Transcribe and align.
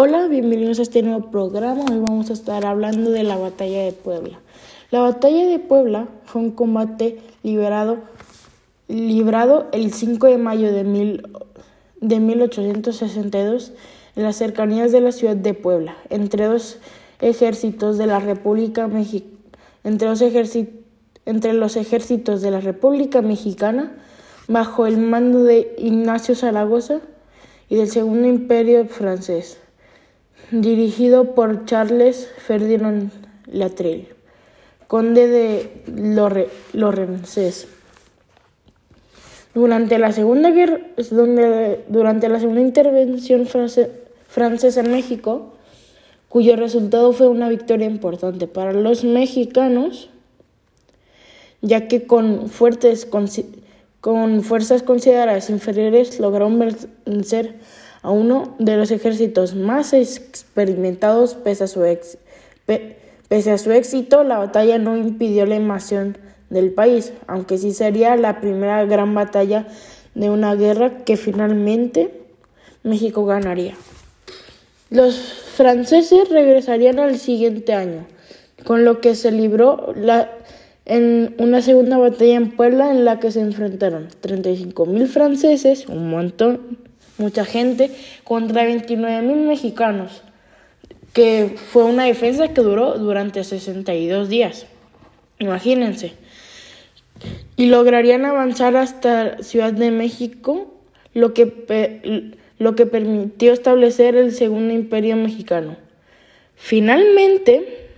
Hola, 0.00 0.28
bienvenidos 0.28 0.78
a 0.78 0.82
este 0.82 1.02
nuevo 1.02 1.28
programa. 1.28 1.84
Hoy 1.90 1.98
vamos 1.98 2.30
a 2.30 2.32
estar 2.32 2.64
hablando 2.64 3.10
de 3.10 3.24
la 3.24 3.36
batalla 3.36 3.82
de 3.82 3.90
Puebla. 3.90 4.38
La 4.92 5.00
batalla 5.00 5.44
de 5.44 5.58
Puebla 5.58 6.06
fue 6.24 6.40
un 6.40 6.52
combate 6.52 7.18
liberado, 7.42 7.98
librado 8.86 9.66
el 9.72 9.92
5 9.92 10.28
de 10.28 10.38
mayo 10.38 10.72
de, 10.72 10.84
mil, 10.84 11.26
de 12.00 12.20
1862 12.20 13.72
en 14.14 14.22
las 14.22 14.36
cercanías 14.36 14.92
de 14.92 15.00
la 15.00 15.10
ciudad 15.10 15.34
de 15.34 15.52
Puebla, 15.52 15.96
entre 16.10 16.44
dos 16.44 16.78
ejércitos 17.20 17.98
de 17.98 18.06
la 18.06 18.20
República 18.20 18.86
Mexicana, 18.86 19.32
entre, 19.82 20.06
entre 21.26 21.52
los 21.54 21.74
ejércitos 21.74 22.40
de 22.40 22.52
la 22.52 22.60
República 22.60 23.20
Mexicana, 23.20 23.96
bajo 24.46 24.86
el 24.86 24.98
mando 24.98 25.42
de 25.42 25.74
Ignacio 25.76 26.36
Zaragoza 26.36 27.00
y 27.68 27.74
del 27.74 27.90
Segundo 27.90 28.28
Imperio 28.28 28.86
francés, 28.86 29.58
dirigido 30.50 31.34
por 31.34 31.64
Charles 31.66 32.30
Ferdinand 32.38 33.10
Latrell, 33.46 34.08
conde 34.86 35.28
de 35.28 35.82
Lorenzés. 36.72 37.68
Durante 39.54 39.98
la 39.98 40.12
Segunda 40.12 40.50
Guerra, 40.50 40.80
durante 41.88 42.28
la 42.28 42.38
Segunda 42.38 42.60
Intervención 42.60 43.46
francesa 43.46 44.80
en 44.80 44.90
México, 44.90 45.54
cuyo 46.28 46.56
resultado 46.56 47.12
fue 47.12 47.28
una 47.28 47.48
victoria 47.48 47.86
importante 47.86 48.46
para 48.46 48.72
los 48.72 49.04
mexicanos, 49.04 50.10
ya 51.60 51.88
que 51.88 52.06
con 52.06 52.48
fuertes 52.48 53.06
con 54.00 54.42
fuerzas 54.42 54.82
consideradas 54.82 55.50
inferiores 55.50 56.20
lograron 56.20 56.58
vencer 57.04 57.56
a 58.02 58.10
uno 58.10 58.54
de 58.58 58.76
los 58.76 58.90
ejércitos 58.90 59.54
más 59.54 59.92
experimentados 59.92 61.34
pese 61.34 61.64
a 61.64 61.66
su, 61.66 61.84
éxito. 63.72 64.24
La 64.24 64.38
batalla 64.38 64.78
no 64.78 64.96
impidió 64.96 65.46
la 65.46 65.56
invasión 65.56 66.18
del 66.50 66.72
país, 66.72 67.12
aunque 67.26 67.58
sí 67.58 67.72
sería 67.72 68.16
la 68.16 68.40
primera 68.40 68.84
gran 68.84 69.14
batalla 69.14 69.66
de 70.14 70.30
una 70.30 70.54
guerra 70.54 71.04
que 71.04 71.16
finalmente 71.16 72.12
México 72.82 73.26
ganaría. 73.26 73.74
Los 74.90 75.18
franceses 75.18 76.30
regresarían 76.30 76.98
al 76.98 77.18
siguiente 77.18 77.74
año, 77.74 78.06
con 78.64 78.84
lo 78.84 79.00
que 79.00 79.14
se 79.14 79.30
libró 79.30 79.92
la 79.94 80.30
en 80.88 81.34
una 81.38 81.60
segunda 81.60 81.98
batalla 81.98 82.34
en 82.34 82.56
Puebla 82.56 82.90
en 82.90 83.04
la 83.04 83.20
que 83.20 83.30
se 83.30 83.40
enfrentaron 83.40 84.08
35 84.20 84.86
mil 84.86 85.06
franceses, 85.06 85.86
un 85.86 86.08
montón, 86.08 86.78
mucha 87.18 87.44
gente, 87.44 87.90
contra 88.24 88.64
29 88.64 89.22
mil 89.22 89.46
mexicanos, 89.46 90.22
que 91.12 91.54
fue 91.70 91.84
una 91.84 92.04
defensa 92.04 92.48
que 92.48 92.60
duró 92.60 92.98
durante 92.98 93.44
62 93.44 94.28
días. 94.28 94.66
Imagínense. 95.38 96.12
Y 97.56 97.66
lograrían 97.66 98.24
avanzar 98.24 98.76
hasta 98.76 99.42
Ciudad 99.42 99.72
de 99.72 99.90
México, 99.90 100.74
lo 101.14 101.34
que, 101.34 102.32
lo 102.58 102.74
que 102.74 102.86
permitió 102.86 103.52
establecer 103.52 104.14
el 104.14 104.32
Segundo 104.32 104.72
Imperio 104.72 105.16
Mexicano. 105.16 105.76
Finalmente, 106.54 107.88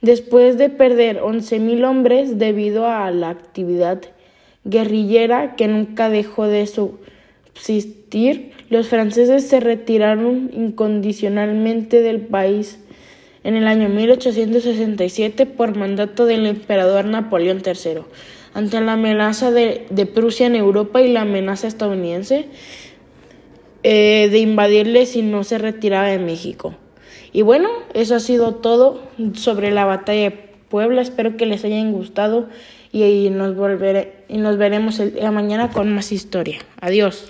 Después 0.00 0.58
de 0.58 0.68
perder 0.68 1.20
11.000 1.20 1.84
hombres 1.84 2.38
debido 2.38 2.86
a 2.86 3.10
la 3.10 3.30
actividad 3.30 4.00
guerrillera 4.64 5.56
que 5.56 5.66
nunca 5.66 6.08
dejó 6.08 6.46
de 6.46 6.62
los 8.70 8.88
franceses 8.88 9.46
se 9.46 9.60
retiraron 9.60 10.50
incondicionalmente 10.54 12.02
del 12.02 12.20
país 12.20 12.78
en 13.44 13.56
el 13.56 13.66
año 13.66 13.88
1867 13.88 15.46
por 15.46 15.76
mandato 15.76 16.26
del 16.26 16.46
emperador 16.46 17.04
Napoleón 17.04 17.62
III. 17.64 18.02
Ante 18.54 18.80
la 18.80 18.94
amenaza 18.94 19.50
de, 19.50 20.10
Prusia 20.14 20.46
en 20.46 20.56
Europa 20.56 21.00
y 21.00 21.12
la 21.12 21.22
amenaza 21.22 21.66
estadounidense 21.66 22.46
eh, 23.82 24.28
de 24.30 24.38
invadirle 24.38 25.06
si 25.06 25.22
no 25.22 25.44
se 25.44 25.58
retiraba 25.58 26.08
de 26.08 26.18
México. 26.18 26.74
Y 27.32 27.42
bueno, 27.42 27.68
eso 27.94 28.14
ha 28.14 28.20
sido 28.20 28.54
todo 28.56 29.02
sobre 29.34 29.70
la 29.70 29.84
batalla 29.84 30.30
de 30.30 30.36
Puebla. 30.68 31.02
Espero 31.02 31.36
que 31.36 31.46
les 31.46 31.64
hayan 31.64 31.92
gustado 31.92 32.48
y, 32.92 33.28
nos, 33.30 33.54
volveré, 33.54 34.24
y 34.28 34.38
nos 34.38 34.56
veremos 34.56 34.98
día 34.98 35.30
mañana 35.30 35.70
con 35.70 35.94
más 35.94 36.12
historia. 36.12 36.58
Adiós. 36.80 37.26